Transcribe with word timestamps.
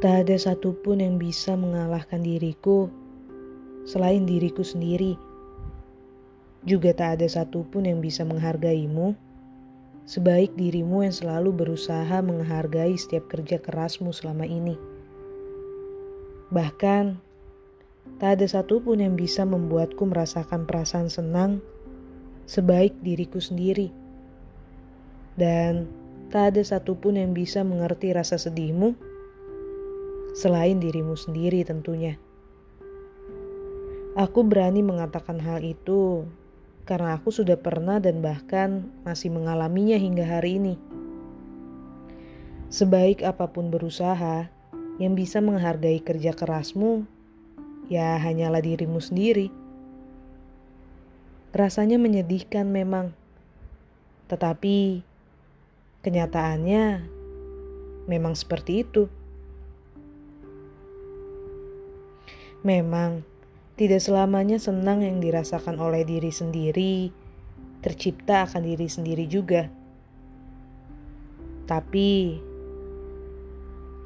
Tak 0.00 0.24
ada 0.24 0.36
satupun 0.40 1.04
yang 1.04 1.20
bisa 1.20 1.60
mengalahkan 1.60 2.24
diriku 2.24 2.88
selain 3.84 4.24
diriku 4.24 4.64
sendiri. 4.64 5.20
Juga 6.64 6.96
tak 6.96 7.20
ada 7.20 7.28
satupun 7.28 7.84
yang 7.84 8.00
bisa 8.00 8.24
menghargaimu 8.24 9.12
sebaik 10.08 10.56
dirimu 10.56 11.04
yang 11.04 11.12
selalu 11.12 11.52
berusaha 11.52 12.16
menghargai 12.24 12.96
setiap 12.96 13.28
kerja 13.28 13.60
kerasmu 13.60 14.08
selama 14.16 14.48
ini. 14.48 14.80
Bahkan, 16.48 17.20
tak 18.16 18.40
ada 18.40 18.46
satupun 18.48 19.04
yang 19.04 19.20
bisa 19.20 19.44
membuatku 19.44 20.00
merasakan 20.08 20.64
perasaan 20.64 21.12
senang 21.12 21.60
sebaik 22.48 22.96
diriku 23.04 23.36
sendiri. 23.36 23.92
Dan 25.36 25.92
tak 26.32 26.56
ada 26.56 26.64
satupun 26.64 27.20
yang 27.20 27.36
bisa 27.36 27.60
mengerti 27.60 28.16
rasa 28.16 28.40
sedihmu 28.40 29.09
selain 30.36 30.78
dirimu 30.78 31.14
sendiri 31.14 31.62
tentunya. 31.66 32.18
Aku 34.18 34.42
berani 34.42 34.82
mengatakan 34.82 35.38
hal 35.38 35.62
itu 35.62 36.26
karena 36.82 37.14
aku 37.14 37.30
sudah 37.30 37.54
pernah 37.54 38.02
dan 38.02 38.18
bahkan 38.18 38.90
masih 39.06 39.30
mengalaminya 39.30 39.94
hingga 39.94 40.26
hari 40.26 40.58
ini. 40.58 40.74
Sebaik 42.70 43.22
apa 43.26 43.50
pun 43.50 43.70
berusaha, 43.70 44.50
yang 45.00 45.16
bisa 45.16 45.40
menghargai 45.40 45.98
kerja 46.04 46.36
kerasmu 46.36 47.08
ya 47.88 48.20
hanyalah 48.20 48.60
dirimu 48.60 49.00
sendiri. 49.00 49.48
Rasanya 51.50 51.98
menyedihkan 51.98 52.70
memang, 52.70 53.10
tetapi 54.30 55.02
kenyataannya 56.06 57.10
memang 58.06 58.34
seperti 58.38 58.86
itu. 58.86 59.10
Memang 62.60 63.24
tidak 63.80 64.04
selamanya 64.04 64.60
senang 64.60 65.00
yang 65.00 65.24
dirasakan 65.24 65.80
oleh 65.80 66.04
diri 66.04 66.28
sendiri 66.28 67.08
tercipta 67.80 68.44
akan 68.44 68.62
diri 68.68 68.88
sendiri 68.92 69.24
juga. 69.24 69.72
Tapi, 71.64 72.36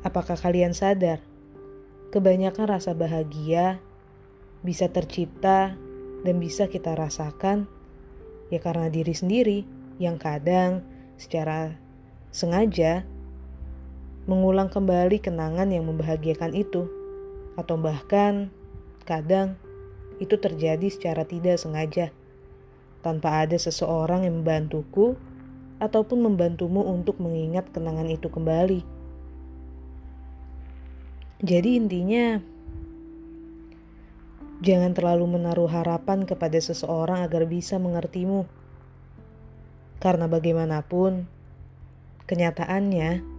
apakah 0.00 0.40
kalian 0.40 0.72
sadar? 0.72 1.20
Kebanyakan 2.08 2.72
rasa 2.72 2.96
bahagia 2.96 3.84
bisa 4.64 4.88
tercipta 4.88 5.76
dan 6.24 6.36
bisa 6.40 6.66
kita 6.66 6.96
rasakan 6.96 7.68
ya 8.48 8.58
karena 8.58 8.88
diri 8.88 9.12
sendiri 9.12 9.58
yang 10.00 10.16
kadang 10.16 10.80
secara 11.20 11.76
sengaja 12.32 13.04
mengulang 14.24 14.72
kembali 14.72 15.20
kenangan 15.20 15.68
yang 15.68 15.84
membahagiakan 15.84 16.56
itu 16.56 16.88
atau 17.58 17.74
bahkan 17.74 18.54
Kadang 19.08 19.56
itu 20.20 20.36
terjadi 20.36 20.84
secara 20.92 21.24
tidak 21.24 21.56
sengaja, 21.56 22.12
tanpa 23.00 23.40
ada 23.40 23.56
seseorang 23.56 24.28
yang 24.28 24.44
membantuku 24.44 25.16
ataupun 25.80 26.28
membantumu 26.28 26.84
untuk 26.84 27.16
mengingat 27.16 27.72
kenangan 27.72 28.04
itu 28.04 28.28
kembali. 28.28 28.84
Jadi 31.40 31.80
intinya, 31.80 32.36
jangan 34.60 34.92
terlalu 34.92 35.40
menaruh 35.40 35.72
harapan 35.72 36.28
kepada 36.28 36.60
seseorang 36.60 37.24
agar 37.24 37.48
bisa 37.48 37.80
mengertimu. 37.80 38.44
Karena 40.04 40.28
bagaimanapun, 40.28 41.24
kenyataannya, 42.28 43.37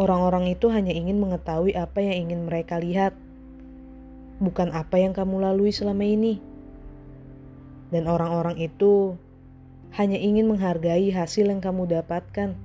orang-orang 0.00 0.48
itu 0.48 0.72
hanya 0.72 0.96
ingin 0.96 1.20
mengetahui 1.20 1.76
apa 1.76 2.00
yang 2.00 2.24
ingin 2.24 2.48
mereka 2.48 2.80
lihat 2.80 3.12
bukan 4.40 4.72
apa 4.72 4.96
yang 4.96 5.12
kamu 5.12 5.44
lalui 5.44 5.76
selama 5.76 6.08
ini. 6.08 6.40
Dan 7.92 8.08
orang-orang 8.08 8.56
itu 8.56 9.20
hanya 9.92 10.16
ingin 10.16 10.48
menghargai 10.48 11.12
hasil 11.12 11.52
yang 11.52 11.60
kamu 11.60 11.84
dapatkan, 12.00 12.56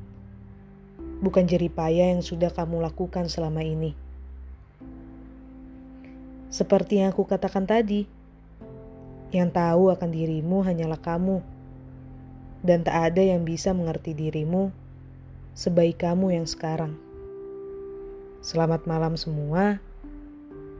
bukan 1.20 1.44
jeripaya 1.44 2.16
yang 2.16 2.24
sudah 2.24 2.54
kamu 2.56 2.80
lakukan 2.80 3.28
selama 3.28 3.60
ini. 3.66 3.92
Seperti 6.48 7.04
yang 7.04 7.12
aku 7.12 7.28
katakan 7.28 7.68
tadi, 7.68 8.08
yang 9.36 9.52
tahu 9.52 9.92
akan 9.92 10.08
dirimu 10.14 10.64
hanyalah 10.64 11.02
kamu, 11.02 11.44
dan 12.64 12.86
tak 12.86 13.12
ada 13.12 13.26
yang 13.26 13.44
bisa 13.44 13.76
mengerti 13.76 14.16
dirimu 14.16 14.72
sebaik 15.58 16.00
kamu 16.06 16.40
yang 16.40 16.48
sekarang. 16.48 17.05
Selamat 18.46 18.86
malam 18.86 19.18
semua, 19.18 19.82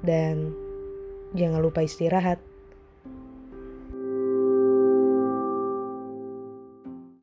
dan 0.06 0.54
Jangan 1.36 1.60
lupa 1.60 1.84
istirahat. 1.84 2.40